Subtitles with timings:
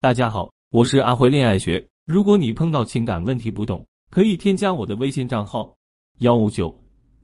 [0.00, 1.84] 大家好，我是阿辉恋爱学。
[2.06, 5.74] 如果你碰到情感问题不懂，可以添加我的微信账号
[6.20, 6.72] 幺五九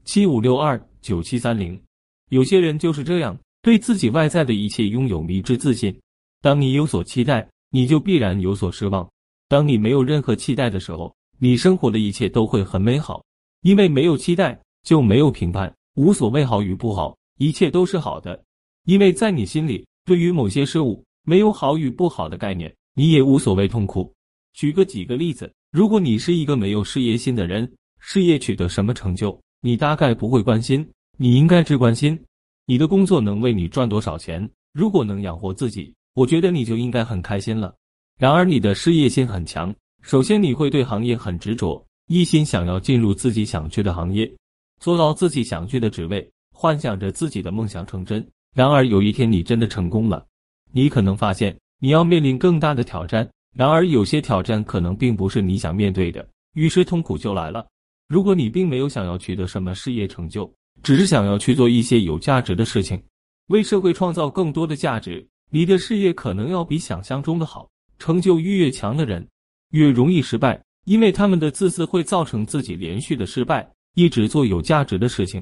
[0.03, 1.81] 七五六二九七三零。
[2.31, 5.97] 有些人就是这样，对自己外在的一切拥有迷之自信。
[6.41, 9.07] 当你有所期待，你就必然有所失望；
[9.47, 13.23] 当你没有任何期待的时候，你生活的一切都会很美好。
[13.61, 18.43] 因为没有期待，就没有评判，无所谓好与不好，一切都是好的。
[18.83, 21.01] 因为在你心里，对于某些事物。
[21.25, 24.13] 没有好与不好的概念，你也无所谓痛苦。
[24.53, 30.87] 举个几个例子，如果你是一个没有事业心的人，事业取得什么成就，你大概不会关心。
[31.17, 32.17] 你应该只关心
[32.65, 34.49] 你的工作能为你赚多少钱。
[34.73, 37.73] 如果能养活自己，我觉得你就应该很开心了。
[38.19, 44.31] 然而，你的事业心很强，首先你会对行业很执着，一心想要进入自己想去的行业，
[44.79, 48.25] 做到自己想去的职位，幻想着自己的梦想成真。
[48.53, 50.25] 然而，有一天你真的成功了。
[50.75, 53.25] 你可能发现你要面临更大的挑战，
[53.55, 57.65] 然而有些挑战可能并不是你想面对的，于是痛苦就来了。
[58.09, 60.53] 如果你并没有想要取得什么事业成就，
[60.83, 63.01] 只是想要去做一些有价值的事情，
[63.47, 67.69] 为社会创造更多的价值，你的事业可能要比想象中的好。
[67.97, 69.25] 成就欲越强的人，
[69.71, 73.65] 越容易失败，因为他们的自私会造成自己连续的失败。
[73.93, 75.41] 一直做有价值的事情，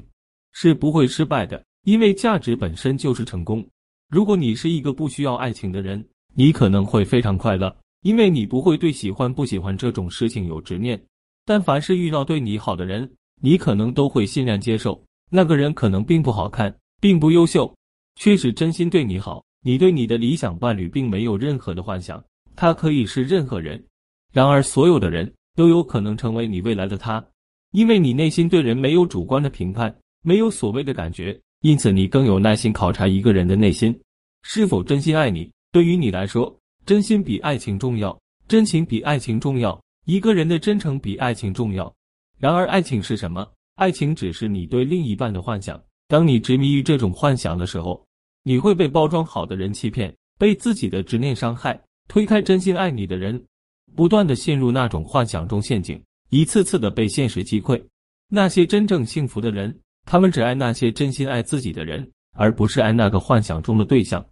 [0.52, 3.66] 是不会失败的，因为价值本身就是成功。
[4.14, 11.02] 如果你是一个不需要爱情的人，你可能会非常快乐，因为你不会对喜欢不喜欢这种事情有执念。
[11.44, 13.10] 但凡是遇到对你好的人，
[13.42, 15.02] 你可能都会欣然接受。
[15.32, 17.74] 那个人可能并不好看，并不优秀，
[18.14, 19.44] 却是真心对你好。
[19.64, 22.22] 你对你的理想伴侣并没有任何的幻想，
[22.54, 23.84] 他可以是任何人。
[24.32, 27.20] 然而，所有的人都有可能成为你未来的他，
[27.72, 33.92] 因为你内心对人没有主观的评判，没有所谓的感觉，因此你更有耐心考察一个人的内心。
[34.46, 35.50] 是否真心爱你？
[35.72, 39.82] 对于你来说，真心比爱情重要，真情比爱情重要。
[40.04, 41.92] 一个人的真诚比爱情重要。
[42.38, 43.44] 然而，爱情是什么？
[43.76, 45.82] 爱情只是你对另一半的幻想。
[46.08, 48.06] 当你执迷于这种幻想的时候，
[48.42, 53.42] 你会被包装好的人欺骗，被自己的执念伤害，推开真心爱你的人，
[53.96, 57.82] 不断的陷入那种幻想中陷阱，一次次的被现实击溃。
[58.28, 64.24] 那些真正幸福的人，他们只爱那些真心爱自己的人，而不是爱那个幻想中的对象。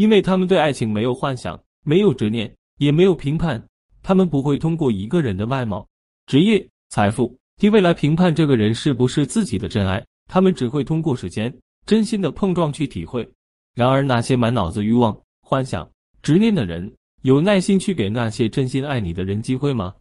[0.00, 3.62] 因为他们对爱情没有幻想，没有执念，也没有评判。
[4.02, 5.86] 他们不会通过一个人的外貌、
[6.24, 10.02] 职业、财富、地位来评判这个人是不是自己的真爱。
[10.26, 13.30] 他们只会通过时间、真心的碰撞去体会。
[13.74, 15.86] 然而，那些满脑子欲望、幻想、
[16.22, 16.90] 执念的人，
[17.20, 19.94] 有耐心去给那些真心爱你的人机会吗？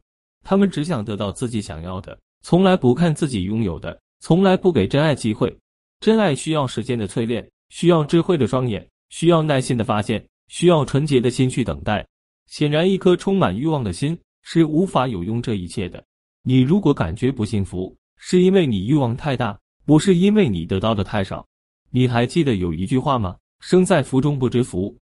[0.46, 5.54] 他们只想得到自己想要的，从来不看自己拥有的，从来不给真爱机会。
[6.00, 8.88] 真爱需要时间的淬炼，需要智慧的双眼。
[9.10, 12.06] 需要耐心的发现，需要纯洁的心去等待。
[12.48, 16.04] 显然，一颗充满欲望的心是无法有用这一切的。
[16.44, 21.46] 你如果感觉不幸福，是因为你欲望太大，不是因为你得到的太少。
[21.92, 23.36] 你还记得有一句话吗？
[23.60, 24.96] 生在福中不知福，